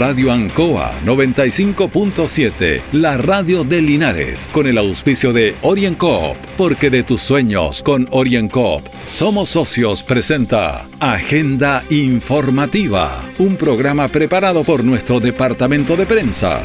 [0.00, 7.20] Radio Ancoa 95.7, la radio de Linares, con el auspicio de OrienCoop, porque de tus
[7.20, 16.06] sueños con OrienCoop somos socios presenta Agenda Informativa, un programa preparado por nuestro departamento de
[16.06, 16.62] prensa.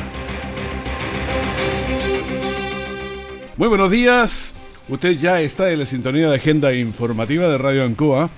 [3.57, 4.55] Muy buenos días.
[4.88, 8.29] Usted ya está en la sintonía de Agenda Informativa de Radio Ancoa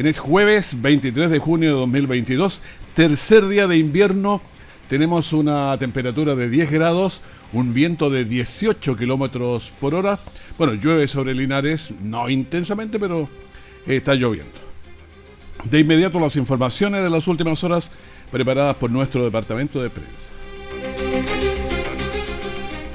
[0.00, 2.62] en el jueves 23 de junio de 2022,
[2.94, 4.40] tercer día de invierno.
[4.88, 7.20] Tenemos una temperatura de 10 grados,
[7.52, 10.18] un viento de 18 kilómetros por hora.
[10.56, 13.28] Bueno, llueve sobre Linares, no intensamente, pero
[13.86, 14.58] está lloviendo.
[15.64, 17.92] De inmediato las informaciones de las últimas horas
[18.32, 20.30] preparadas por nuestro departamento de prensa.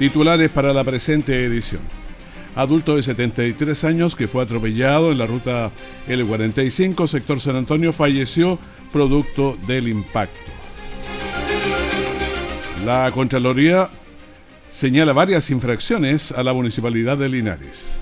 [0.00, 1.82] Titulares para la presente edición
[2.56, 5.70] adulto de 73 años que fue atropellado en la ruta
[6.08, 8.58] L45, sector San Antonio, falleció
[8.92, 10.50] producto del impacto.
[12.84, 13.88] La Contraloría
[14.68, 17.98] señala varias infracciones a la Municipalidad de Linares.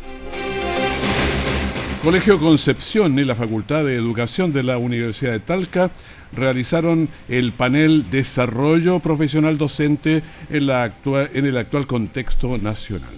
[2.02, 5.90] Colegio Concepción y la Facultad de Educación de la Universidad de Talca
[6.36, 13.14] realizaron el panel Desarrollo Profesional Docente en, la en el actual contexto nacional.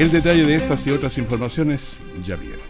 [0.00, 2.69] El detalle de estas y otras informaciones ya viene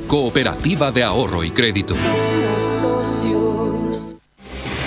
[0.11, 1.95] Cooperativa de Ahorro y Crédito.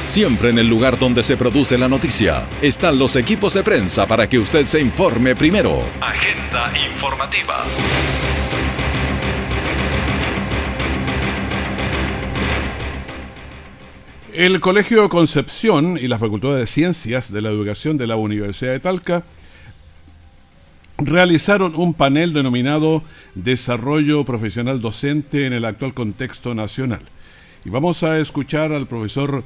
[0.04, 4.28] Siempre en el lugar donde se produce la noticia están los equipos de prensa para
[4.28, 5.82] que usted se informe primero.
[6.02, 7.64] Agenda informativa.
[14.34, 18.80] El Colegio Concepción y la Facultad de Ciencias de la Educación de la Universidad de
[18.80, 19.24] Talca
[20.98, 23.02] realizaron un panel denominado
[23.34, 27.00] Desarrollo Profesional Docente en el actual contexto nacional.
[27.64, 29.44] Y vamos a escuchar al profesor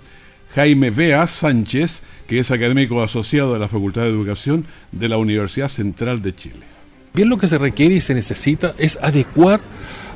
[0.54, 5.68] Jaime Bea Sánchez, que es académico asociado de la Facultad de Educación de la Universidad
[5.68, 6.60] Central de Chile.
[7.14, 9.60] Bien lo que se requiere y se necesita es adecuar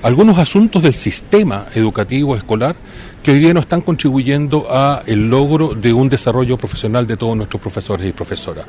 [0.02, 2.74] algunos asuntos del sistema educativo escolar
[3.22, 7.36] que hoy día no están contribuyendo a el logro de un desarrollo profesional de todos
[7.36, 8.66] nuestros profesores y profesoras.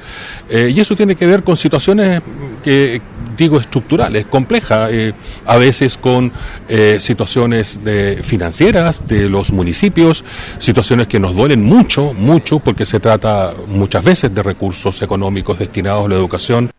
[0.49, 2.22] Eh, y eso tiene que ver con situaciones
[2.63, 3.01] que
[3.35, 5.13] digo estructurales, complejas, eh,
[5.45, 6.31] a veces con
[6.69, 10.23] eh, situaciones de, financieras de los municipios,
[10.59, 16.05] situaciones que nos duelen mucho, mucho, porque se trata muchas veces de recursos económicos destinados
[16.05, 16.72] a la educación.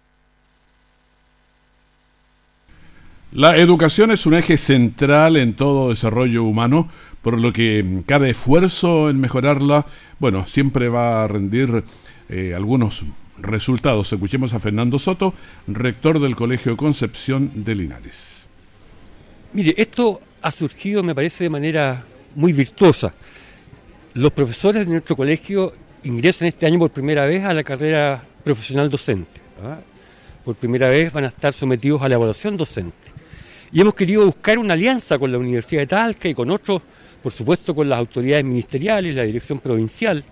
[3.34, 6.88] La educación es un eje central en todo desarrollo humano,
[7.20, 9.86] por lo que cada esfuerzo en mejorarla,
[10.20, 11.82] bueno, siempre va a rendir
[12.28, 13.04] eh, algunos
[13.38, 14.12] resultados.
[14.12, 15.34] Escuchemos a Fernando Soto,
[15.66, 18.46] rector del Colegio Concepción de Linares.
[19.52, 22.04] Mire, esto ha surgido, me parece, de manera
[22.36, 23.12] muy virtuosa.
[24.12, 25.74] Los profesores de nuestro colegio
[26.04, 29.40] ingresan este año por primera vez a la carrera profesional docente.
[29.60, 29.80] ¿ah?
[30.44, 33.13] Por primera vez van a estar sometidos a la evaluación docente
[33.74, 36.80] y hemos querido buscar una alianza con la Universidad de Talca y con otros,
[37.20, 40.24] por supuesto con las autoridades ministeriales, la dirección provincial,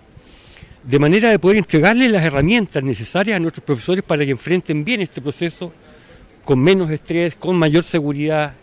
[0.85, 5.01] de manera de poder entregarles las herramientas necesarias a nuestros profesores para que enfrenten bien
[5.01, 5.73] este proceso
[6.45, 8.55] con menos estrés, con mayor seguridad.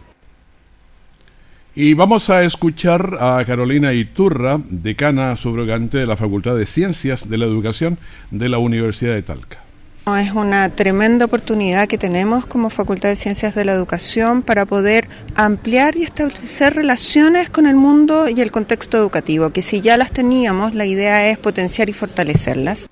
[1.76, 7.38] Y vamos a escuchar a Carolina Iturra, decana subrogante de la Facultad de Ciencias de
[7.38, 8.00] la Educación
[8.32, 9.69] de la Universidad de Talca.
[10.18, 15.08] Es una tremenda oportunidad que tenemos como Facultad de Ciencias de la Educación para poder
[15.36, 20.12] ampliar y establecer relaciones con el mundo y el contexto educativo, que si ya las
[20.12, 22.88] teníamos, la idea es potenciar y fortalecerlas.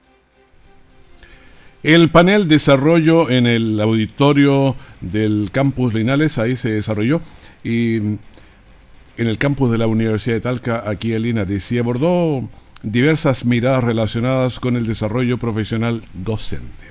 [1.84, 7.22] El panel desarrollo en el auditorio del campus Linales, ahí se desarrolló,
[7.64, 8.20] y en
[9.18, 12.50] el campus de la Universidad de Talca, aquí en Linares, y abordó
[12.84, 16.87] diversas miradas relacionadas con el desarrollo profesional docente.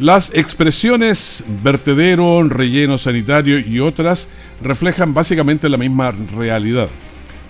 [0.00, 4.28] Las expresiones vertedero, relleno sanitario y otras
[4.62, 6.88] reflejan básicamente la misma realidad.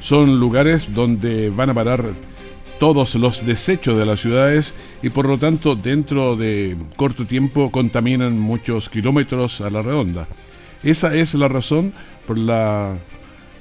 [0.00, 2.12] Son lugares donde van a parar
[2.81, 8.37] todos los desechos de las ciudades y por lo tanto dentro de corto tiempo contaminan
[8.37, 10.26] muchos kilómetros a la redonda.
[10.82, 11.93] Esa es la razón
[12.26, 12.99] por la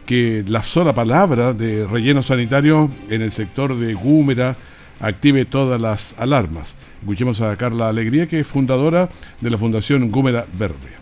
[0.07, 4.55] que la sola palabra de relleno sanitario en el sector de Gúmera
[4.99, 6.75] active todas las alarmas.
[7.01, 9.09] Escuchemos a Carla Alegría, que es fundadora
[9.41, 10.99] de la Fundación Gúmera Verde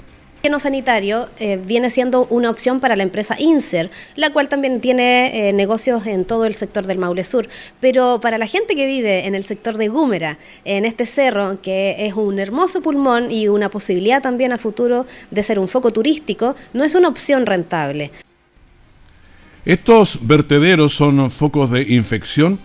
[0.47, 5.49] relleno sanitario eh, viene siendo una opción para la empresa INSER, la cual también tiene
[5.49, 7.49] eh, negocios en todo el sector del Maule Sur.
[7.81, 11.97] Pero para la gente que vive en el sector de Gúmera, en este cerro, que
[11.99, 16.55] es un hermoso pulmón y una posibilidad también a futuro de ser un foco turístico,
[16.71, 18.11] no es una opción rentable.
[19.65, 22.57] Estos vertederos son focos de infección,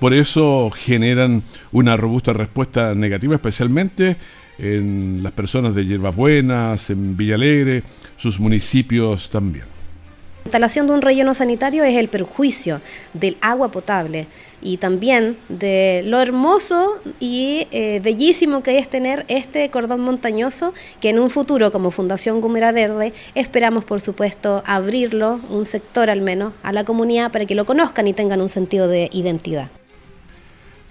[0.00, 4.16] por eso generan una robusta respuesta negativa, especialmente
[4.58, 7.82] en las personas de Hierbas Buenas, en Villalegre,
[8.16, 9.64] sus municipios también.
[10.44, 12.80] La instalación de un relleno sanitario es el perjuicio
[13.12, 14.26] del agua potable
[14.62, 21.10] y también de lo hermoso y eh, bellísimo que es tener este cordón montañoso que
[21.10, 26.54] en un futuro como Fundación Gumera Verde esperamos por supuesto abrirlo, un sector al menos,
[26.62, 29.68] a la comunidad para que lo conozcan y tengan un sentido de identidad.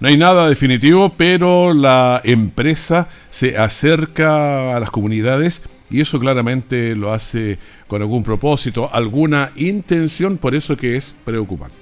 [0.00, 6.96] No hay nada definitivo, pero la empresa se acerca a las comunidades y eso claramente
[6.96, 11.79] lo hace con algún propósito, alguna intención, por eso que es preocupante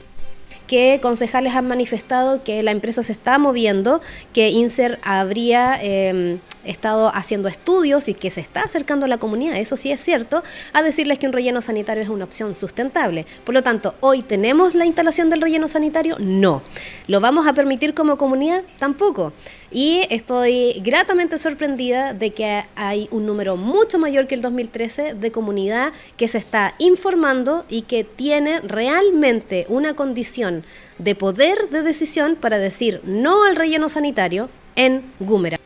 [0.69, 4.01] que concejales han manifestado que la empresa se está moviendo,
[4.33, 9.57] que INSER habría em, estado haciendo estudios y que se está acercando a la comunidad,
[9.57, 13.27] eso sí es cierto, a decirles que un relleno sanitario es una opción sustentable.
[13.45, 16.17] Por lo tanto, ¿hoy tenemos la instalación del relleno sanitario?
[16.21, 16.63] No.
[17.07, 18.63] ¿Lo vamos a permitir como comunidad?
[18.79, 19.33] Tampoco.
[19.71, 25.31] Y estoy gratamente sorprendida de que hay un número mucho mayor que el 2013 de
[25.31, 30.65] comunidad que se está informando y que tiene realmente una condición
[30.99, 35.59] de poder de decisión para decir no al relleno sanitario en Gúmera.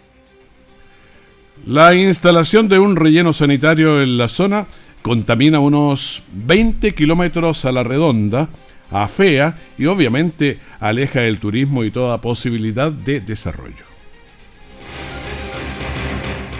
[1.65, 4.67] La instalación de un relleno sanitario en la zona
[5.01, 8.49] contamina unos 20 kilómetros a la redonda,
[8.91, 13.92] afea y obviamente aleja el turismo y toda posibilidad de desarrollo.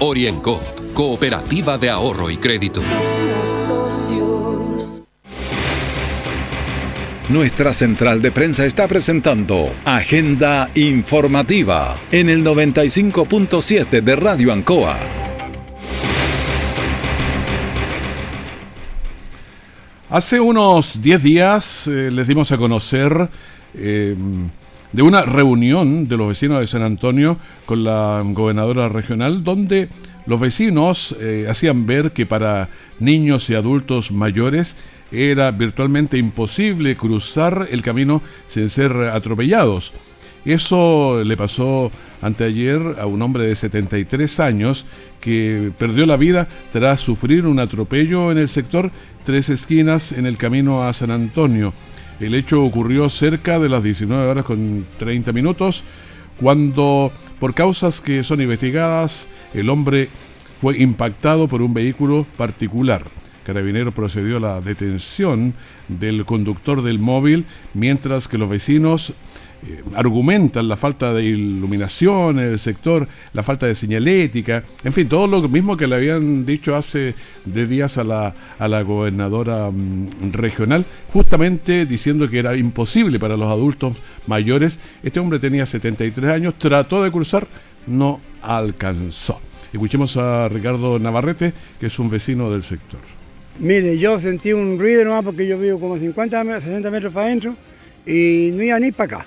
[0.00, 2.80] OrienCop Cooperativa de Ahorro y Crédito.
[7.28, 14.96] Nuestra central de prensa está presentando Agenda Informativa en el 95.7 de Radio Ancoa.
[20.08, 23.28] Hace unos 10 días eh, les dimos a conocer
[23.74, 24.16] eh,
[24.92, 29.88] de una reunión de los vecinos de San Antonio con la gobernadora regional donde
[30.26, 32.68] los vecinos eh, hacían ver que para
[32.98, 34.76] niños y adultos mayores
[35.10, 39.94] era virtualmente imposible cruzar el camino sin ser atropellados.
[40.44, 44.86] Eso le pasó anteayer a un hombre de 73 años
[45.20, 48.90] que perdió la vida tras sufrir un atropello en el sector
[49.24, 51.74] Tres Esquinas en el camino a San Antonio.
[52.20, 55.84] El hecho ocurrió cerca de las 19 horas con 30 minutos
[56.40, 60.08] cuando, por causas que son investigadas, el hombre
[60.60, 63.04] fue impactado por un vehículo particular.
[63.44, 65.54] Carabinero procedió a la detención
[65.88, 69.14] del conductor del móvil, mientras que los vecinos
[69.66, 75.08] eh, argumentan la falta de iluminación en el sector, la falta de señalética, en fin,
[75.08, 79.70] todo lo mismo que le habían dicho hace de días a la, a la gobernadora
[79.70, 83.96] mm, regional, justamente diciendo que era imposible para los adultos
[84.28, 84.78] mayores.
[85.02, 87.48] Este hombre tenía 73 años, trató de cruzar,
[87.86, 89.40] no alcanzó.
[89.72, 93.00] Escuchemos a Ricardo Navarrete, que es un vecino del sector.
[93.58, 97.56] Mire, yo sentí un ruido nomás porque yo vivo como 50, 60 metros para adentro
[98.06, 99.26] y no iba ni para acá.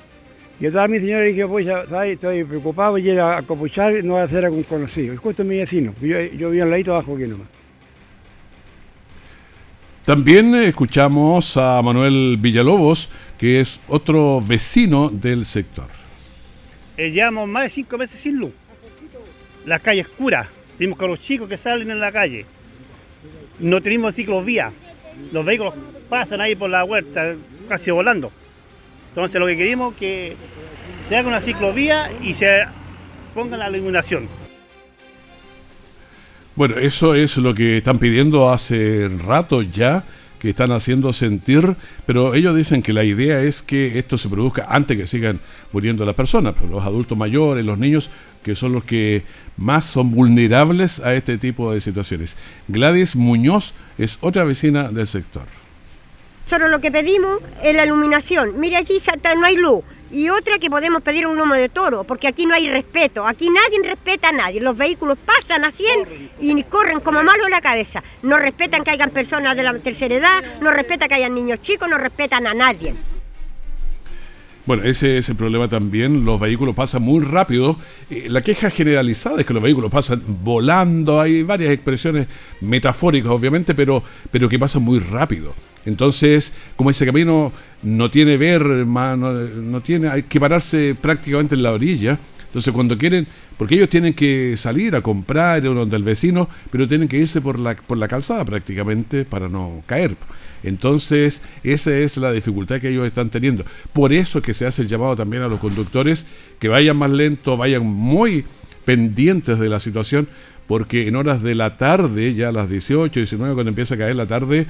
[0.61, 1.65] Y a mi señora le dije, pues
[2.05, 5.11] estoy preocupado, voy a ir a copuchar, no voy a hacer algún conocido.
[5.11, 7.47] Y justo mi vecino, yo, yo vivo al ladito abajo aquí nomás.
[10.05, 15.87] También escuchamos a Manuel Villalobos, que es otro vecino del sector.
[16.95, 18.51] Eh, llevamos más de cinco meses sin luz.
[19.65, 20.47] Las calles oscuras.
[20.77, 22.45] Tenemos con los chicos que salen en la calle.
[23.57, 24.71] No tenemos ciclovías.
[25.31, 25.73] Los vehículos
[26.07, 27.35] pasan ahí por la huerta,
[27.67, 28.31] casi volando.
[29.11, 30.37] Entonces lo que queremos es que
[31.05, 32.65] se haga una ciclovía y se
[33.33, 34.29] ponga la iluminación.
[36.55, 40.05] Bueno, eso es lo que están pidiendo hace rato ya,
[40.39, 41.75] que están haciendo sentir,
[42.05, 45.41] pero ellos dicen que la idea es que esto se produzca antes que sigan
[45.71, 48.09] muriendo las personas, los adultos mayores, los niños,
[48.43, 49.23] que son los que
[49.57, 52.37] más son vulnerables a este tipo de situaciones.
[52.67, 55.60] Gladys Muñoz es otra vecina del sector.
[56.51, 58.59] Solo lo que pedimos es la iluminación.
[58.59, 58.97] Mire, allí
[59.37, 59.85] no hay luz.
[60.11, 63.25] Y otra que podemos pedir un lomo de toro, porque aquí no hay respeto.
[63.25, 64.59] Aquí nadie respeta a nadie.
[64.59, 68.03] Los vehículos pasan a 100 y corren como malos la cabeza.
[68.21, 71.87] No respetan que hayan personas de la tercera edad, no respetan que hayan niños chicos,
[71.87, 72.95] no respetan a nadie.
[74.65, 76.25] Bueno, ese es el problema también.
[76.25, 77.77] Los vehículos pasan muy rápido.
[78.09, 81.21] Eh, la queja generalizada es que los vehículos pasan volando.
[81.21, 82.27] Hay varias expresiones
[82.59, 85.55] metafóricas, obviamente, pero, pero que pasan muy rápido.
[85.85, 87.51] Entonces, como ese camino
[87.83, 92.19] no tiene ver, no, tiene, hay que pararse prácticamente en la orilla.
[92.47, 97.07] Entonces, cuando quieren, porque ellos tienen que salir a comprar uno del vecino, pero tienen
[97.07, 100.17] que irse por la, por la calzada prácticamente para no caer.
[100.63, 103.63] Entonces, esa es la dificultad que ellos están teniendo.
[103.93, 106.27] Por eso es que se hace el llamado también a los conductores
[106.59, 108.45] que vayan más lento, vayan muy
[108.85, 110.27] pendientes de la situación,
[110.67, 114.15] porque en horas de la tarde, ya a las 18, 19, cuando empieza a caer
[114.15, 114.67] la tarde,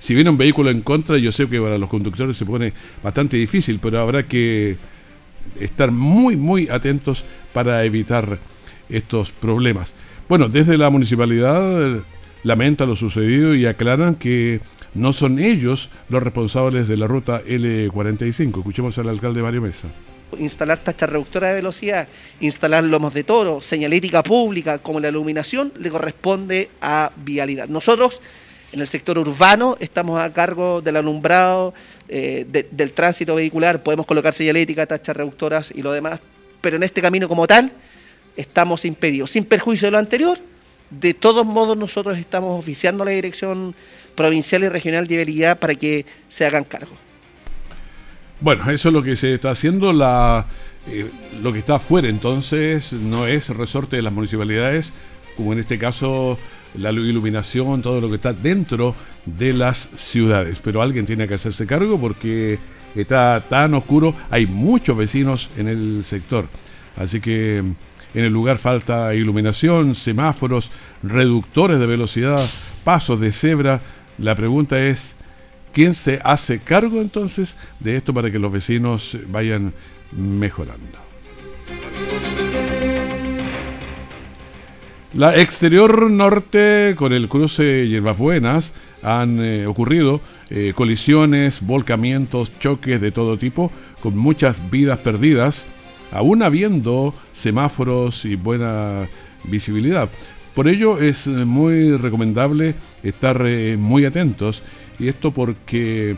[0.00, 3.36] si viene un vehículo en contra, yo sé que para los conductores se pone bastante
[3.36, 4.78] difícil, pero habrá que
[5.60, 8.38] estar muy, muy atentos para evitar
[8.88, 9.92] estos problemas.
[10.26, 12.00] Bueno, desde la municipalidad
[12.44, 14.62] lamenta lo sucedido y aclaran que
[14.94, 18.58] no son ellos los responsables de la ruta L45.
[18.58, 19.88] Escuchemos al alcalde Mario Mesa
[20.38, 22.06] instalar tacha reductora de velocidad,
[22.38, 27.68] instalar lomos de toro, señalética pública como la iluminación, le corresponde a vialidad.
[27.68, 28.22] Nosotros
[28.72, 31.74] en el sector urbano estamos a cargo del alumbrado,
[32.08, 36.20] eh, del tránsito vehicular, podemos colocar señalética, tachas reductoras y lo demás,
[36.60, 37.72] pero en este camino como tal
[38.36, 39.32] estamos impedidos.
[39.32, 40.38] Sin perjuicio de lo anterior,
[40.90, 43.74] de todos modos nosotros estamos oficiando a la Dirección
[44.14, 46.92] Provincial y Regional de Vialidad para que se hagan cargo.
[48.40, 49.92] Bueno, eso es lo que se está haciendo.
[49.92, 50.46] La,
[50.86, 51.10] eh,
[51.42, 54.92] lo que está afuera entonces no es resorte de las municipalidades,
[55.36, 56.38] como en este caso
[56.74, 58.94] la iluminación, todo lo que está dentro
[59.26, 60.58] de las ciudades.
[60.58, 62.58] Pero alguien tiene que hacerse cargo porque
[62.94, 66.48] está tan oscuro, hay muchos vecinos en el sector.
[66.96, 70.70] Así que en el lugar falta iluminación, semáforos,
[71.02, 72.48] reductores de velocidad,
[72.84, 73.80] pasos de cebra.
[74.18, 75.16] La pregunta es,
[75.72, 79.72] ¿quién se hace cargo entonces de esto para que los vecinos vayan
[80.12, 81.09] mejorando?
[85.12, 93.00] La exterior norte con el cruce Hierbas Buenas han eh, ocurrido eh, colisiones, volcamientos, choques
[93.00, 95.66] de todo tipo, con muchas vidas perdidas,
[96.12, 99.08] aún habiendo semáforos y buena
[99.42, 100.08] visibilidad.
[100.54, 104.62] Por ello es muy recomendable estar eh, muy atentos,
[105.00, 106.16] y esto porque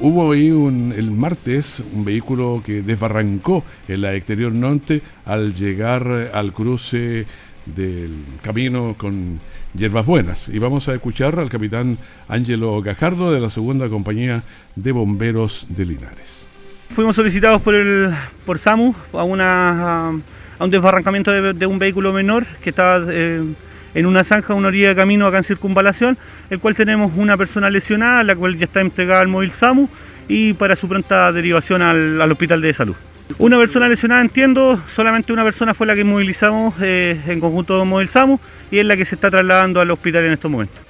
[0.00, 6.30] Hubo ahí un, el martes un vehículo que desbarrancó en la exterior norte al llegar
[6.32, 7.26] al cruce
[7.66, 9.40] del camino con
[9.74, 10.48] Hierbas Buenas.
[10.48, 14.44] Y vamos a escuchar al capitán Ángelo Gajardo de la segunda compañía
[14.76, 16.46] de bomberos de Linares.
[16.90, 18.10] Fuimos solicitados por el
[18.46, 23.42] por SAMU a, una, a un desbarrancamiento de, un vehículo menor que estaba eh,
[23.94, 26.18] en una zanja, una orilla de camino acá en circunvalación,
[26.50, 29.88] el cual tenemos una persona lesionada, la cual ya está entregada al móvil SAMU
[30.28, 32.96] y para su pronta derivación al, hospital de salud.
[33.38, 37.86] Una persona lesionada, entiendo, solamente una persona fue la que movilizamos eh, en conjunto con
[37.86, 38.40] Móvil SAMU
[38.70, 40.82] y es la que se está trasladando al hospital en estos momentos.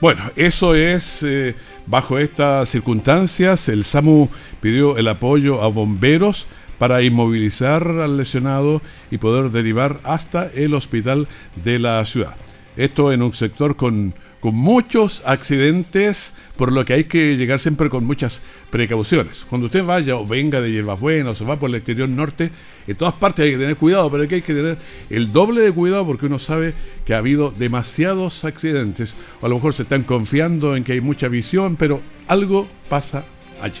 [0.00, 4.28] Bueno, eso es, eh, bajo estas circunstancias, el SAMU
[4.60, 6.46] pidió el apoyo a bomberos
[6.78, 11.28] para inmovilizar al lesionado y poder derivar hasta el hospital
[11.62, 12.36] de la ciudad.
[12.76, 14.14] Esto en un sector con,
[14.44, 19.46] con muchos accidentes, por lo que hay que llegar siempre con muchas precauciones.
[19.48, 22.50] Cuando usted vaya o venga de Hierbas Buenas o va por el exterior norte,
[22.86, 24.76] en todas partes hay que tener cuidado, pero aquí hay que tener
[25.08, 26.74] el doble de cuidado porque uno sabe
[27.06, 29.16] que ha habido demasiados accidentes.
[29.40, 33.24] O a lo mejor se están confiando en que hay mucha visión, pero algo pasa
[33.62, 33.80] allí.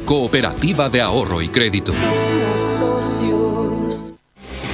[0.11, 1.93] Cooperativa de Ahorro y Crédito.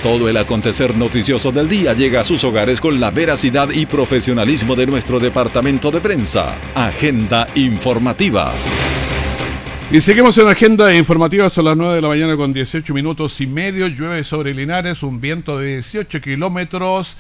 [0.02, 4.76] Todo el acontecer noticioso del día llega a sus hogares con la veracidad y profesionalismo
[4.76, 6.56] de nuestro departamento de prensa.
[6.74, 8.52] Agenda informativa.
[9.92, 13.46] Y seguimos en agenda informativa, son las 9 de la mañana con 18 minutos y
[13.46, 13.86] medio.
[13.86, 17.16] Llueve sobre Linares, un viento de 18 kilómetros.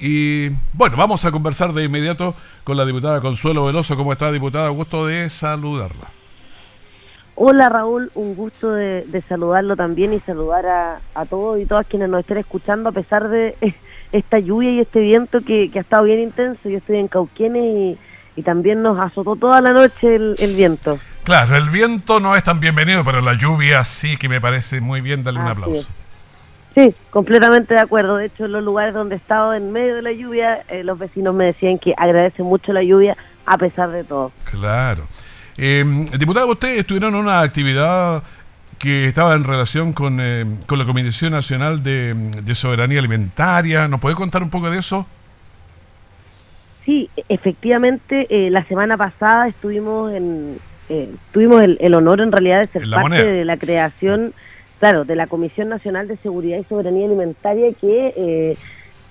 [0.00, 3.94] Y bueno, vamos a conversar de inmediato con la diputada Consuelo Veloso.
[3.94, 4.70] ¿Cómo está, diputada?
[4.70, 6.10] Gusto de saludarla.
[7.38, 12.20] Hola Raúl, un gusto de, saludarlo también y saludar a, todos y todas quienes nos
[12.20, 13.54] estén escuchando a pesar de
[14.12, 16.66] esta lluvia y este viento que, ha estado bien intenso.
[16.66, 17.98] Yo estoy en Cauquienes
[18.36, 20.98] y, también nos azotó toda la noche el, viento.
[21.24, 25.02] Claro, el viento no es tan bienvenido, pero la lluvia sí que me parece muy
[25.02, 25.22] bien.
[25.22, 25.88] Dale un aplauso.
[26.74, 28.16] Sí, completamente de acuerdo.
[28.16, 30.98] De hecho, en los lugares donde he estado en medio de la lluvia, eh, los
[30.98, 33.16] vecinos me decían que agradecen mucho la lluvia
[33.46, 34.32] a pesar de todo.
[34.44, 35.04] Claro.
[35.58, 35.84] Eh,
[36.18, 38.22] diputado, ustedes estuvieron en una actividad
[38.78, 43.88] que estaba en relación con, eh, con la Comisión Nacional de, Soberanía Alimentaria.
[43.88, 45.06] ¿Nos puede contar un poco de eso?
[46.84, 50.58] Sí, efectivamente, eh, la semana pasada estuvimos en,
[50.88, 54.32] eh, tuvimos el, honor en realidad de ser parte de la creación,
[54.78, 58.56] claro, de la Comisión Nacional de Seguridad y Soberanía Alimentaria que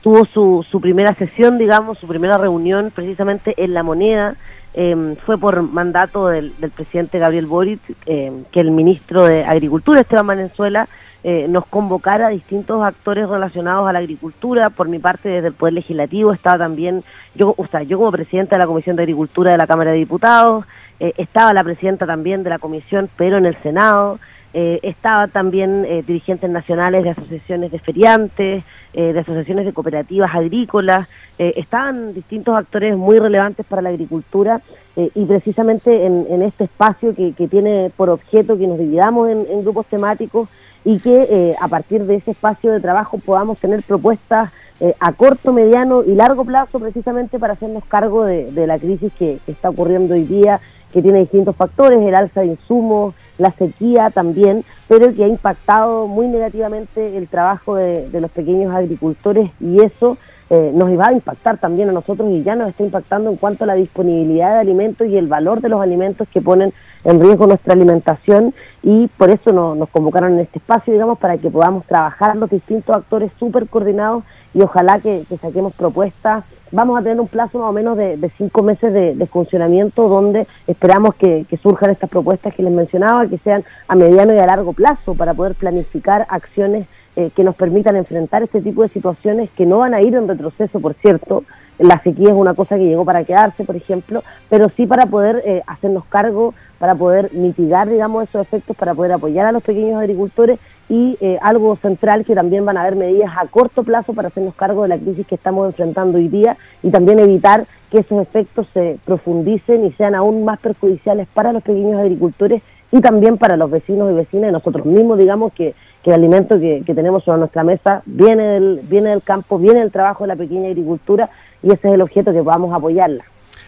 [0.01, 4.37] tuvo su, su primera sesión, digamos, su primera reunión precisamente en La Moneda,
[4.77, 10.25] Em, fue por mandato del, presidente Gabriel Boric em, que el ministro de Agricultura, Esteban
[10.25, 10.89] Manenzuela,
[11.23, 14.69] eh, nos convocara a distintos actores relacionados a la agricultura.
[14.69, 17.03] Por mi parte, desde el Poder Legislativo estaba también,
[17.35, 19.97] yo, o sea, yo como presidenta de la Comisión de Agricultura de la Cámara de
[19.97, 20.65] Diputados,
[20.99, 24.19] eh, estaba la presidenta también de la comisión, pero en el Senado.
[24.57, 30.33] Eh, estaba también eh, dirigentes nacionales de asociaciones de feriantes, eh, de asociaciones de cooperativas
[30.33, 34.61] agrícolas, estaban distintos actores muy relevantes para la agricultura
[34.95, 40.47] y precisamente en, este espacio que, tiene por objeto que nos dividamos en, grupos temáticos
[40.85, 44.53] y que a partir de ese espacio de trabajo podamos tener propuestas
[45.01, 49.71] a corto, mediano y largo plazo precisamente para hacernos cargo de, la crisis que está
[49.71, 50.61] ocurriendo hoy día,
[50.95, 56.07] que tiene distintos factores, el alza de insumos, la sequía también, pero que ha impactado
[56.07, 60.17] muy negativamente el trabajo de, los pequeños agricultores y eso
[60.49, 63.65] eh, nos iba a impactar también a nosotros y ya nos está impactando en cuanto
[63.65, 66.71] a la disponibilidad de alimentos y el valor de los alimentos que ponen
[67.03, 71.49] en riesgo nuestra alimentación y por eso nos convocaron en este espacio, digamos, para que
[71.49, 74.23] podamos trabajar los distintos actores súper coordinados
[74.55, 78.61] y ojalá que saquemos propuestas vamos a tener un plazo más o menos de, cinco
[78.63, 83.95] meses de, funcionamiento donde esperamos que, surjan estas propuestas que les mencionaba, que sean a
[83.95, 88.61] mediano y a largo plazo para poder planificar acciones eh, que nos permitan enfrentar este
[88.61, 91.43] tipo de situaciones que no van a ir en retroceso, por cierto.
[91.79, 95.41] La sequía es una cosa que llegó para quedarse, por ejemplo, pero sí para poder
[95.45, 99.99] eh, hacernos cargo, para poder mitigar, digamos, esos efectos, para poder apoyar a los pequeños
[99.99, 104.27] agricultores y eh, algo central que también van a haber medidas a corto plazo para
[104.27, 108.21] hacernos cargo de la crisis que estamos enfrentando hoy día y también evitar que esos
[108.21, 113.57] efectos se profundicen y sean aún más perjudiciales para los pequeños agricultores y también para
[113.57, 117.23] los vecinos y vecinas y nosotros mismos, digamos que, que el alimento que, que, tenemos
[117.23, 121.29] sobre nuestra mesa viene del, viene del campo, viene del trabajo de la pequeña agricultura
[121.63, 123.25] y ese es el objeto que podamos apoyarla.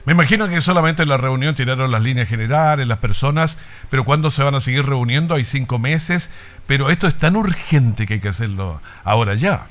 [0.08, 3.58] Me imagino que solamente en la reunión tiraron las líneas generales, las personas,
[3.90, 5.36] pero ¿cuándo se van a seguir reuniendo?
[5.36, 6.32] Hay cinco meses,
[6.66, 9.68] pero esto es tan urgente que hay que hacerlo ahora ya.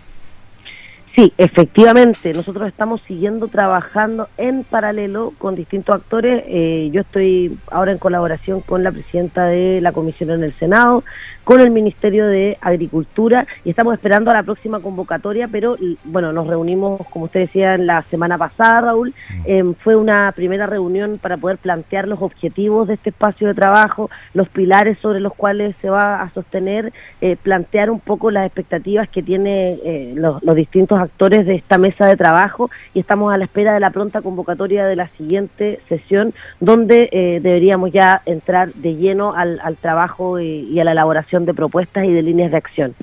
[1.16, 6.44] Sí, efectivamente, nosotros estamos siguiendo trabajando en paralelo con distintos actores.
[6.46, 11.04] Eh, yo estoy ahora en colaboración con la presidenta de la comisión en el Senado,
[11.46, 16.48] con el Ministerio de Agricultura y estamos esperando a la próxima convocatoria, pero bueno, nos
[16.48, 19.14] reunimos, como usted decía, la semana pasada, Raúl.
[19.44, 24.10] Em, fue una primera reunión para poder plantear los objetivos de este espacio de trabajo,
[24.34, 29.08] los pilares sobre los cuales se va a sostener, eh, plantear un poco las expectativas
[29.08, 33.44] que tienen eh, los, distintos actores de esta mesa de trabajo y estamos a la
[33.44, 38.94] espera de la pronta convocatoria de la siguiente sesión, donde eh, deberíamos ya entrar de
[38.94, 42.94] lleno al, trabajo y a la elaboración de propuestas y de líneas de acción.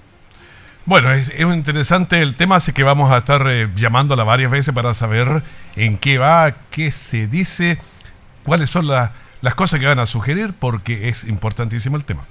[0.86, 4.94] Bueno, es, interesante el tema, así que vamos a estar eh, llamándola varias veces para
[4.94, 5.42] saber
[5.78, 7.78] en qué va, qué se dice,
[8.44, 12.26] cuáles son las cosas que van a sugerir, porque es importantísimo el tema.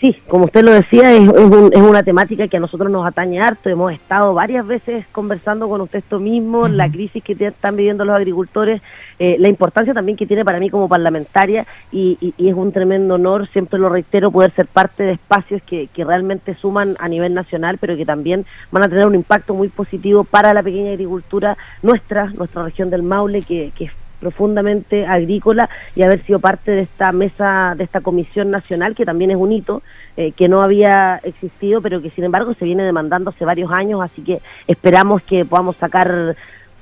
[0.00, 3.70] Sí, como usted lo decía, es, es, una temática que a nosotros nos atañe harto.
[3.70, 8.14] Hemos estado varias veces conversando con usted esto mismo, la crisis que están viviendo los
[8.14, 8.82] agricultores,
[9.18, 13.48] eh, la importancia también que tiene para mí como parlamentaria y, es un tremendo honor,
[13.48, 17.96] siempre lo reitero, poder ser parte de espacios que, realmente suman a nivel nacional, pero
[17.96, 22.64] que también van a tener un impacto muy positivo para la pequeña agricultura nuestra, nuestra
[22.64, 27.84] región del Maule, que, que profundamente agrícola y haber sido parte de esta mesa, de
[27.84, 29.82] esta comisión nacional, que también es un hito,
[30.16, 34.00] eh, que no había existido, pero que sin embargo se viene demandando hace varios años,
[34.02, 36.36] así que esperamos que podamos sacar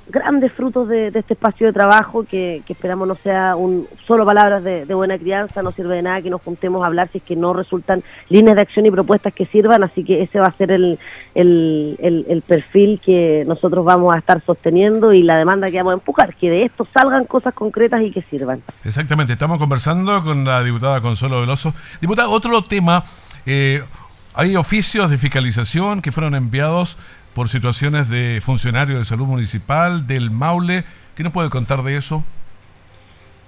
[0.07, 4.85] grandes frutos de, este espacio de trabajo que, esperamos no sea un solo palabras de,
[4.93, 7.53] buena crianza, no sirve de nada que nos juntemos a hablar si es que no
[7.53, 10.99] resultan líneas de acción y propuestas que sirvan, así que ese va a ser el,
[11.33, 16.35] el, perfil que nosotros vamos a estar sosteniendo y la demanda que vamos a empujar,
[16.35, 18.61] que de esto salgan cosas concretas y que sirvan.
[18.83, 21.73] Exactamente, estamos conversando con la diputada Consuelo Veloso.
[21.99, 23.03] Diputada, otro tema,
[23.45, 23.81] eh,
[24.35, 26.97] hay oficios de fiscalización que fueron enviados
[27.35, 30.85] por situaciones de funcionarios de salud municipal, del Maule.
[31.15, 32.23] ¿Qué nos puede contar de eso?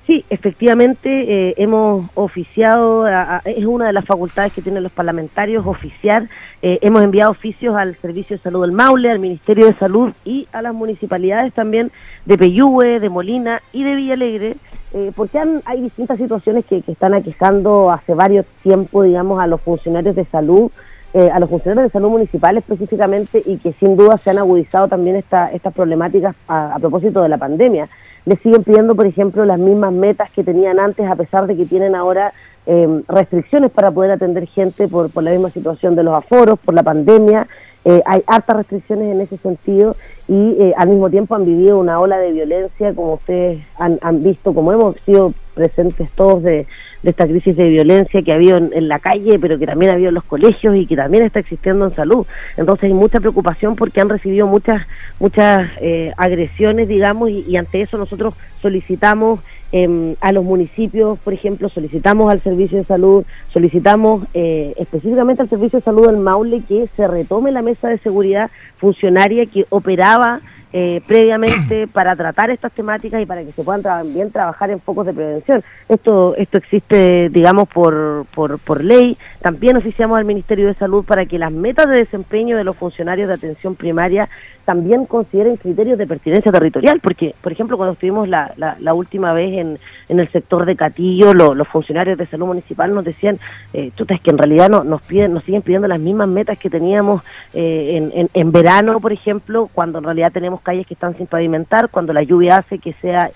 [0.06, 3.08] Sí, efectivamente eh, hemos oficiado,
[3.44, 6.30] es una de las facultades que tienen los parlamentarios, oficiar.
[6.62, 10.48] Eh, hemos enviado oficios al Servicio de Salud del Maule, al Ministerio de Salud y
[10.52, 11.92] a las municipalidades también
[12.26, 14.56] de Peyúe, de Molina y de Villalegre,
[14.94, 19.62] eh, porque hay distintas situaciones que, que están aquejando hace varios tiempos, digamos, a los
[19.62, 20.72] funcionarios de salud
[21.14, 24.88] eh, a los funcionarios de salud municipal específicamente y que sin duda se han agudizado
[24.88, 27.88] también esta, estas problemáticas a, propósito de la pandemia.
[28.26, 31.66] Les siguen pidiendo, por ejemplo, las mismas metas que tenían antes, a pesar de que
[31.66, 32.34] tienen ahora
[32.66, 36.74] eh, restricciones para poder atender gente por, por la misma situación de los aforos, por
[36.74, 37.48] la pandemia.
[37.86, 39.96] Eh, hay hartas restricciones en ese sentido
[40.28, 44.74] y al mismo tiempo han vivido una ola de violencia, como ustedes han visto, como
[44.74, 46.68] hemos sido presentes todos de,
[47.04, 49.96] de esta crisis de violencia que ha habido en, la calle, pero que también ha
[49.96, 52.26] habido en los colegios y que también está existiendo en salud.
[52.58, 54.86] Entonces hay mucha preocupación porque han recibido muchas
[55.20, 59.40] muchas eh, agresiones, digamos, y, ante eso nosotros solicitamos
[59.72, 65.50] em, a los municipios, por ejemplo, solicitamos al Servicio de Salud, solicitamos eh, específicamente al
[65.50, 70.40] Servicio de Salud del Maule que se retome la mesa de seguridad funcionaria que operaba
[70.74, 75.06] eh, previamente para tratar estas temáticas y para que se puedan también trabajar en focos
[75.06, 75.64] de prevención.
[75.90, 79.18] Esto esto existe, digamos, por, por, por ley.
[79.42, 83.28] También oficiamos al Ministerio de Salud para que las metas de desempeño de los funcionarios
[83.28, 84.30] de atención primaria
[84.68, 89.54] también consideren criterios de pertinencia territorial, porque, por ejemplo, cuando estuvimos la, la, última vez
[89.54, 93.40] en, en, el sector de Catillo, los funcionarios de salud municipal nos decían,
[93.72, 96.70] eh, es que en realidad no, nos piden, nos siguen pidiendo las mismas metas que
[96.70, 97.22] teníamos
[97.54, 101.28] eh, en, en, en, verano, por ejemplo, cuando en realidad tenemos calles que están sin
[101.28, 103.30] pavimentar, cuando la lluvia hace que sea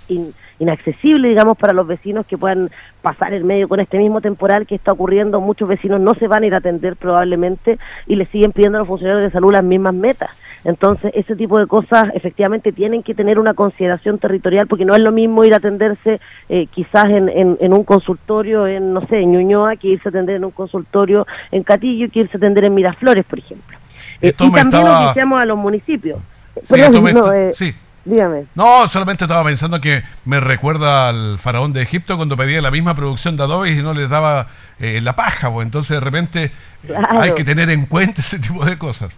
[0.60, 2.70] inaccesible, digamos, para los vecinos que puedan
[3.02, 5.42] pasar el medio con este mismo temporal que está ocurriendo.
[5.42, 8.80] Muchos vecinos no se van a ir a atender probablemente y le siguen pidiendo a
[8.80, 10.40] los funcionarios de salud las mismas metas.
[10.64, 15.00] Entonces, ese tipo de cosas efectivamente tienen que tener una consideración territorial porque no es
[15.00, 19.32] lo mismo ir a atenderse eh, quizás en, en, un consultorio en, no sé, en
[19.32, 22.76] Ñuñoa que irse a atender en un consultorio en Catillo que irse a atender en
[22.76, 23.78] Miraflores, por ejemplo.
[24.22, 25.42] Eh, y también estaba...
[25.42, 26.20] a los municipios.
[27.14, 27.76] No, eh, sí.
[28.04, 28.46] Dígame.
[28.56, 32.96] No, solamente estaba pensando que me recuerda al faraón de Egipto cuando pedía la misma
[32.96, 34.48] producción de adobe y no les daba
[34.80, 36.52] la paja, pues entonces de repente
[36.98, 39.12] hay que tener en cuenta ese tipo de cosas.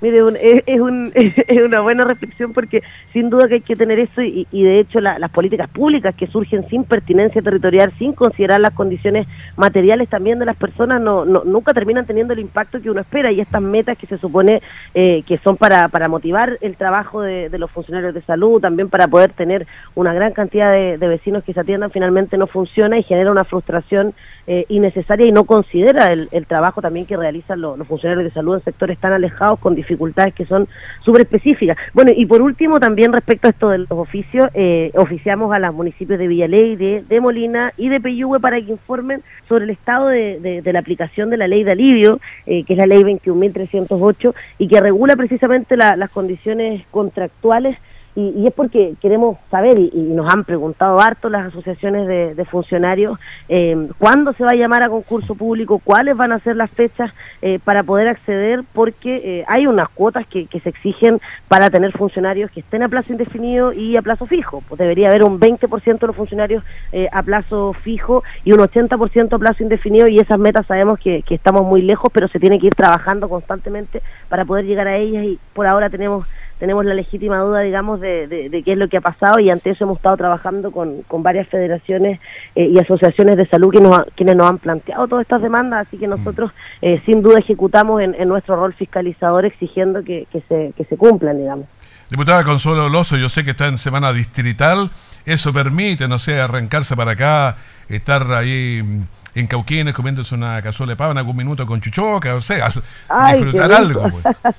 [0.00, 0.18] Mire,
[0.66, 2.82] es, un, es, una buena reflexión porque
[3.12, 6.68] sin duda que hay que tener eso y, de hecho las políticas públicas que surgen
[6.68, 12.06] sin pertinencia territorial, sin considerar las condiciones materiales también de las personas, no, nunca terminan
[12.06, 14.62] teniendo el impacto que uno espera y estas metas que se supone
[14.94, 19.08] eh, que son para, para motivar el trabajo de, los funcionarios de salud, también para
[19.08, 23.32] poder tener una gran cantidad de, vecinos que se atiendan, finalmente no funciona y genera
[23.32, 24.14] una frustración
[24.50, 28.64] eh, innecesaria y no considera el, trabajo también que realizan los, funcionarios de salud en
[28.64, 30.66] sectores tan alejados con dificultades que son
[31.04, 31.76] súper específicas.
[31.92, 35.74] Bueno, y por último, también respecto a esto de los oficios, eh, oficiamos a los
[35.74, 40.62] municipios de Villaleire, de Molina y de Peyúgue para que informen sobre el estado de,
[40.64, 44.80] la aplicación de la ley de alivio, eh, que es la ley 21.308, y que
[44.80, 47.76] regula precisamente las condiciones contractuales
[48.18, 53.88] y, es porque queremos saber, y, nos han preguntado harto las asociaciones de, funcionarios, eh,
[53.98, 57.60] cuándo se va a llamar a concurso público, cuáles van a ser las fechas eh,
[57.62, 62.60] para poder acceder, porque eh, hay unas cuotas que, se exigen para tener funcionarios que
[62.60, 64.60] estén a plazo indefinido y a plazo fijo.
[64.68, 66.64] Pues debería haber un 20% de los funcionarios
[67.12, 71.36] a plazo fijo y un 80% a plazo indefinido, y esas metas sabemos que, que
[71.36, 75.24] estamos muy lejos, pero se tiene que ir trabajando constantemente para poder llegar a ellas,
[75.24, 76.26] y por ahora tenemos
[76.58, 79.70] tenemos la legítima duda, digamos, de, de, qué es lo que ha pasado y ante
[79.70, 82.20] eso hemos estado trabajando con, con varias federaciones
[82.54, 86.06] y asociaciones de salud que nos, quienes nos han planteado todas estas demandas, así que
[86.06, 86.10] mm.
[86.10, 86.52] nosotros
[87.04, 91.66] sin duda ejecutamos en, nuestro rol fiscalizador exigiendo que, se, que se cumplan, digamos.
[92.10, 94.90] Diputada Consuelo Loso, yo sé que está en semana distrital,
[95.26, 97.56] eso permite, no sé, arrancarse para acá,
[97.88, 98.82] estar ahí
[99.34, 102.72] en Cauquienes comiéndose una cazuela de pava en algún minuto con chuchoca, o sea,
[103.32, 104.08] disfrutar algo.
[104.08, 104.24] Pues.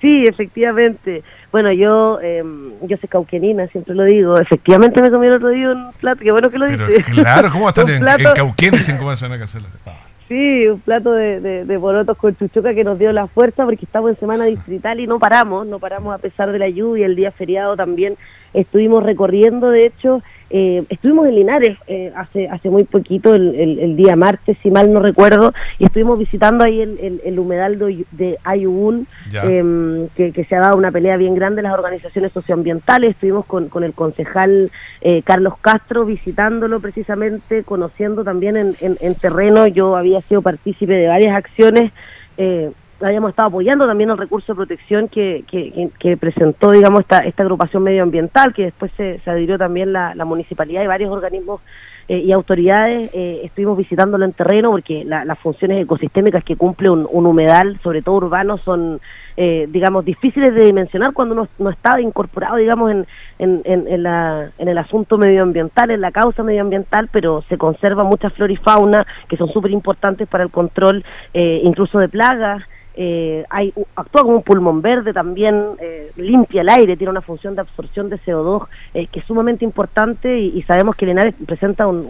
[0.00, 1.22] sí, efectivamente.
[1.50, 4.38] Bueno, yo em, yo soy cauquenina, siempre lo digo.
[4.38, 7.64] Efectivamente me comí el otro día un plato, qué bueno que lo Pero Claro, ¿cómo
[7.64, 9.98] va a estar en, Cauquienes sin comerse una cazuela pava?
[10.28, 13.84] Sí, un plato de, de, de, porotos con chuchoca que nos dio la fuerza porque
[13.84, 17.16] estamos en semana distrital y no paramos, no paramos a pesar de la lluvia, el
[17.16, 18.16] día feriado también
[18.54, 20.22] estuvimos recorriendo, de hecho,
[20.54, 25.00] eh, estuvimos en Linares eh, hace hace muy poquito, el, día martes, si mal no
[25.00, 30.76] recuerdo, y estuvimos visitando ahí el, el, humedal de, Ayubún, em, que, se ha dado
[30.76, 33.12] una pelea bien grande las organizaciones socioambientales.
[33.12, 39.66] Estuvimos con, con el concejal eh, Carlos Castro visitándolo precisamente, conociendo también en, en, terreno.
[39.66, 41.92] Yo había sido partícipe de varias acciones.
[42.36, 47.42] Eh, habíamos estado apoyando también el recurso de protección que, que, presentó, digamos, esta, esta
[47.42, 51.60] agrupación medioambiental, que después se, adhirió también la, municipalidad y varios organismos
[52.08, 53.10] eh, y autoridades.
[53.14, 58.16] Eh, estuvimos visitándolo en terreno porque las funciones ecosistémicas que cumple un, humedal, sobre todo
[58.16, 59.00] urbano, son,
[59.36, 63.06] eh, digamos, difíciles de dimensionar cuando uno no está incorporado, digamos, en,
[63.38, 68.30] en, en, la, en el asunto medioambiental, en la causa medioambiental, pero se conserva mucha
[68.30, 72.62] flora y fauna que son súper importantes para el control incluso de plagas
[72.94, 77.54] eh, hay, actúa como un pulmón verde también, eh, limpia el aire, tiene una función
[77.54, 82.06] de absorción de CO2 eh, que es sumamente importante y, sabemos que Linares presenta un,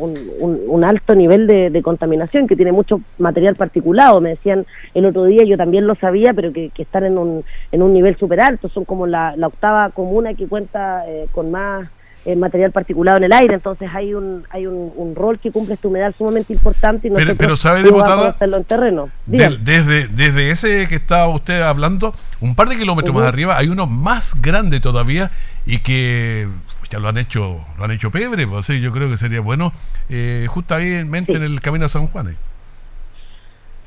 [0.69, 5.45] un, alto nivel de, contaminación, que tiene mucho material particulado, me decían el otro día,
[5.45, 8.85] yo también lo sabía, pero que, están en un, en un nivel súper alto, son
[8.85, 11.89] como la, la octava comuna que cuenta eh, con más
[12.25, 15.89] el material particulado en el aire, entonces hay un hay un, rol que cumple este
[15.89, 19.11] humedal sumamente importante y pero, pero sabe diputada en terreno.
[19.27, 23.87] desde desde ese que estaba usted hablando, un par de kilómetros más arriba hay uno
[23.87, 25.31] más grande todavía
[25.67, 26.49] y que
[26.91, 29.73] ya lo han hecho lo han hecho pebre, pues sí, yo creo que sería bueno
[30.09, 32.37] eh, justamente en el camino a San Juan.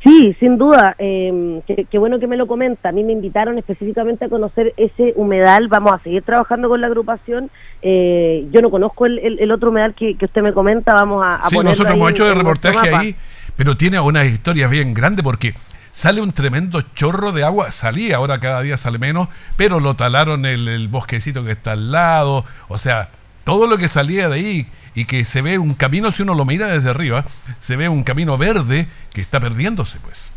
[0.05, 0.95] Sí, sin duda.
[0.99, 2.89] Eh, qué, bueno que me lo comenta.
[2.89, 5.67] A mí me invitaron específicamente a conocer ese humedal.
[5.67, 7.49] Vamos a seguir trabajando con la agrupación.
[7.81, 10.93] Eh, yo no conozco el, otro humedal que, usted me comenta.
[10.93, 13.15] Vamos a, Sí, nosotros hemos hecho de reportaje ahí,
[13.55, 15.55] pero tiene unas historias bien grandes porque
[15.89, 17.71] sale un tremendo chorro de agua.
[17.71, 21.91] Salía, ahora cada día sale menos, pero lo talaron el, el bosquecito que está al
[21.91, 22.45] lado.
[22.67, 23.09] O sea,
[23.43, 26.45] todo lo que salía de ahí y que se ve un camino, si uno lo
[26.45, 27.25] mira desde arriba,
[27.59, 30.31] se ve un camino verde que está perdiéndose, pues.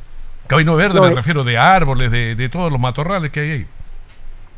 [0.49, 3.67] Camino verde, me refiero de árboles, de, todos los matorrales que hay ahí.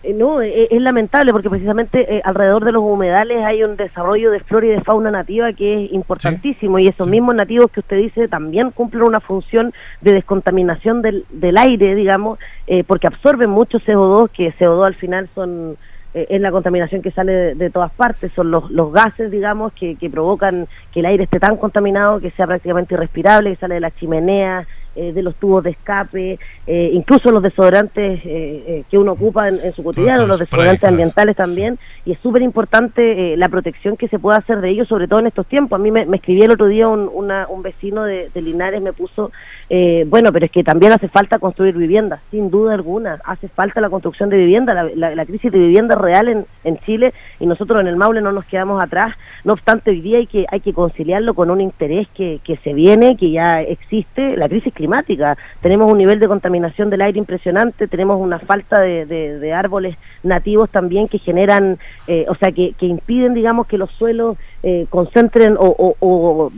[0.03, 4.31] Eh, no, eh, es, lamentable porque precisamente eh, alrededor de los humedales hay un desarrollo
[4.31, 7.99] de flora y de fauna nativa que es importantísimo y esos mismos nativos que usted
[7.99, 12.39] dice también cumplen una función de descontaminación del, del aire, digamos,
[12.87, 15.77] porque absorben mucho CO2, que CO2 al final son
[16.13, 19.97] eh, es la contaminación que sale de, todas partes, son los, los gases, digamos, que,
[19.97, 23.81] que, provocan que el aire esté tan contaminado que sea prácticamente irrespirable, que sale de
[23.81, 29.47] la chimenea, eh, de los tubos de escape, eh, incluso los desodorantes que uno ocupa
[29.49, 34.19] en, su cotidiano, los desodorantes ambientales también, y es súper importante la protección que se
[34.19, 35.79] puede hacer de ellos, sobre todo en estos tiempos.
[35.79, 38.93] A mí me, me escribí el otro día un, un vecino de, de Linares, me
[38.93, 39.31] puso
[39.73, 43.21] eh, bueno, pero es que también hace falta construir viviendas, sin duda alguna.
[43.25, 47.81] Hace falta la construcción de vivienda, la, crisis de vivienda real en, Chile y nosotros
[47.81, 49.15] en el Maule no nos quedamos atrás.
[49.45, 52.75] No obstante, hoy día hay que, hay que conciliarlo con un interés que, que se
[52.75, 55.39] viene, que ya existe, la crisis climática.
[55.61, 60.69] Tenemos un nivel de contaminación del aire impresionante, tenemos una falta de, de, árboles nativos
[60.71, 61.79] también que generan,
[62.09, 66.51] eh, o sea, que, que impiden, digamos, que los suelos eh, concentren o, o,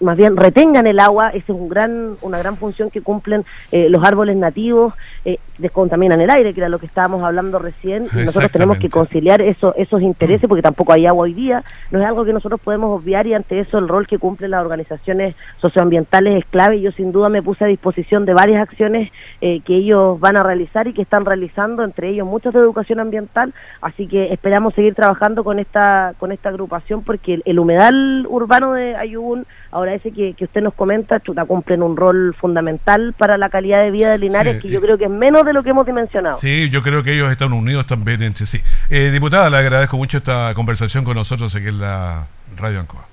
[0.00, 1.30] más bien retengan el agua.
[1.30, 6.20] Esa es un gran, una gran función que cumplen eh, los árboles nativos, eh, descontaminan
[6.20, 9.74] el aire, que era lo que estábamos hablando recién, y nosotros tenemos que conciliar eso,
[9.76, 13.26] esos intereses, porque tampoco hay agua hoy día, no es algo que nosotros podemos obviar
[13.26, 17.28] y ante eso el rol que cumplen las organizaciones socioambientales es clave yo sin duda
[17.28, 21.02] me puse a disposición de varias acciones eh, que ellos van a realizar y que
[21.02, 26.14] están realizando, entre ellos muchas de educación ambiental, así que esperamos seguir trabajando con esta,
[26.18, 30.74] con esta agrupación porque el, humedal urbano de Ayubún, ahora ese que, que usted nos
[30.74, 34.80] comenta, chuta, cumplen un rol fundamental para la calidad de vida de Linares, que yo
[34.80, 36.38] creo que es menos de lo que hemos dimensionado.
[36.38, 38.58] Sí, yo creo que ellos están unidos también entre sí.
[38.90, 43.06] Eh, diputada, le agradezco mucho esta conversación con nosotros aquí en la Radio Ancoa.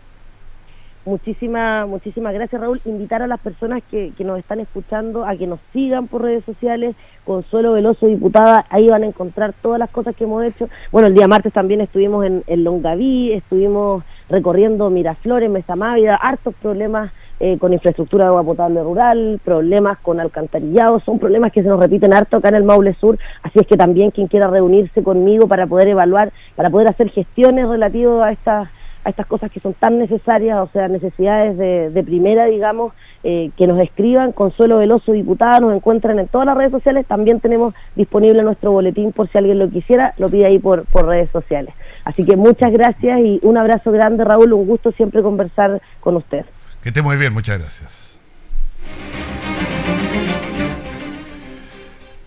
[1.05, 2.79] Muchísimas, muchísimas gracias Raúl.
[2.85, 6.45] Invitar a las personas que, que nos están escuchando a que nos sigan por redes
[6.45, 10.69] sociales, Consuelo Veloso, diputada, ahí van a encontrar todas las cosas que hemos hecho.
[10.93, 16.55] Bueno, el día martes también estuvimos en, en Longaví, estuvimos recorriendo Miraflores, Mesa Mávida, hartos
[16.55, 21.69] problemas eh, con infraestructura de agua potable rural, problemas con alcantarillado, son problemas que se
[21.69, 25.03] nos repiten harto acá en el Maule Sur, así es que también quien quiera reunirse
[25.03, 28.69] conmigo para poder evaluar, para poder hacer gestiones relativas a estas
[29.03, 33.67] a estas cosas que son tan necesarias, o sea, necesidades de, primera, digamos, eh, que
[33.67, 38.43] nos escriban, Consuelo Veloso, diputada, nos encuentran en todas las redes sociales, también tenemos disponible
[38.43, 41.73] nuestro boletín por si alguien lo quisiera, lo pide ahí por, por redes sociales.
[42.05, 46.45] Así que muchas gracias y un abrazo grande, Raúl, un gusto siempre conversar con usted.
[46.81, 48.19] Que esté muy bien, muchas gracias.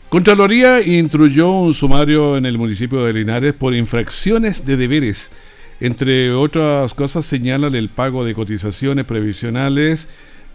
[0.09, 5.33] Contraloría instruyó un sumario en el municipio de Linares por infracciones de deberes.
[5.81, 10.09] Entre otras cosas señalan el pago de cotizaciones previsionales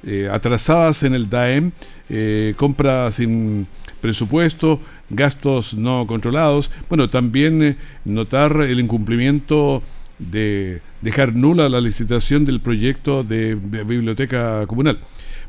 [0.03, 1.71] eh, atrasadas en el DAEM,
[2.09, 3.67] eh, compras sin
[4.01, 4.79] presupuesto,
[5.11, 6.71] gastos no controlados.
[6.89, 9.83] Bueno, también eh, notar el incumplimiento
[10.17, 14.99] de dejar nula la licitación del proyecto de biblioteca comunal.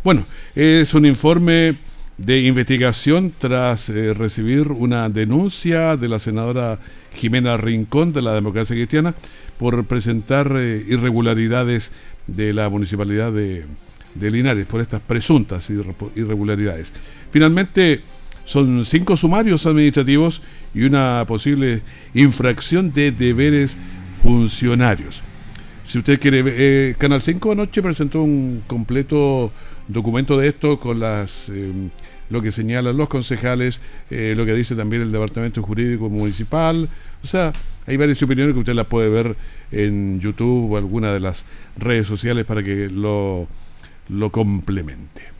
[0.04, 1.76] Bueno, es un informe
[2.24, 6.78] de investigación tras eh, recibir una denuncia de la senadora
[7.12, 9.14] Jimena Rincón de la Democracia Cristiana
[9.58, 11.92] por presentar eh, irregularidades
[12.28, 13.66] de la municipalidad de,
[14.14, 15.68] de, Linares, por estas presuntas
[16.14, 16.94] irregularidades.
[17.32, 18.02] Finalmente,
[18.44, 20.42] son cinco sumarios administrativos
[20.74, 21.82] y una posible
[22.14, 23.76] infracción de deberes
[24.22, 25.24] funcionarios.
[25.84, 29.50] Si usted quiere, eh, Canal 5 anoche presentó un completo
[29.88, 31.90] documento de esto con las em,
[32.32, 36.88] lo que señalan los concejales, eh, lo que dice también el Departamento Jurídico Municipal.
[37.22, 37.52] O sea,
[37.86, 39.36] hay varias opiniones que usted las puede ver
[39.70, 41.44] en YouTube o alguna de las
[41.76, 43.46] redes sociales para que lo,
[44.08, 45.30] lo complemente.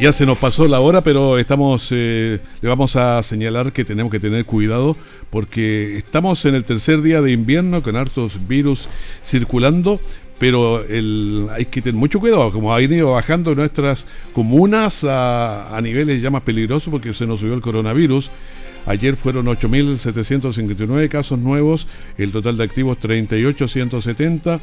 [0.00, 4.12] Ya se nos pasó la hora, pero estamos, eh, le vamos a señalar que tenemos
[4.12, 4.94] que tener cuidado
[5.30, 8.88] porque estamos en el tercer día de invierno con hartos virus
[9.24, 9.98] circulando,
[10.38, 10.84] pero
[11.50, 16.30] hay que tener mucho cuidado, como ha ido bajando nuestras comunas a, a niveles ya
[16.30, 18.30] más peligrosos porque se nos subió el coronavirus.
[18.86, 24.60] Ayer fueron 8.759 casos nuevos, el total de activos 38.170,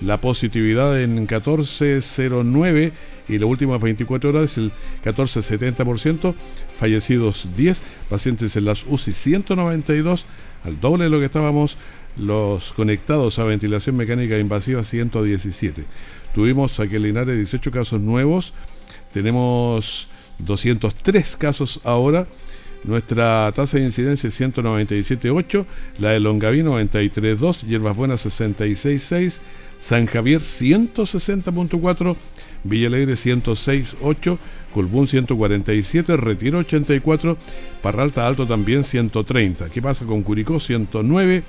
[0.00, 2.92] la positividad en 1409
[3.28, 4.70] y las últimas 24 horas el
[5.04, 6.34] 14,70%,
[6.78, 10.24] fallecidos 10, pacientes en las UCI 192,
[10.62, 11.76] al doble de lo que estábamos,
[12.16, 15.84] los conectados a ventilación mecánica invasiva 117.
[16.34, 18.52] Tuvimos aquí en Linares 18 casos nuevos,
[19.12, 22.26] tenemos 203 casos ahora,
[22.84, 25.64] nuestra tasa de incidencia es 197.8,
[25.98, 29.40] la de Longaví 93.2, Hierbas Buenas 66.6,
[29.78, 32.16] San Javier 160.4,
[32.62, 34.38] Villa Alegre 106.8,
[34.74, 37.38] Colbún 147, Retiro 84,
[37.80, 39.70] Parralta Alto también 130.
[39.70, 41.42] ¿Qué pasa con Curicó 109,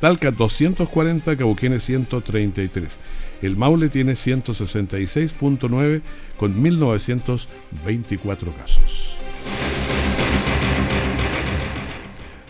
[0.00, 2.98] Talca 240, Cauquenes 133.
[3.42, 6.00] El Maule tiene 166.9
[6.36, 9.16] con 1924 casos.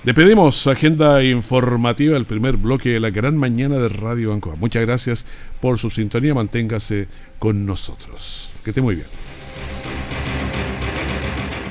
[0.02, 4.56] Le pedimos agenda informativa, el primer bloque de la gran mañana de Radio Ancoa.
[4.56, 5.26] Muchas gracias
[5.60, 7.08] por su sintonía, manténgase
[7.38, 8.50] con nosotros.
[8.64, 9.06] Que esté muy bien.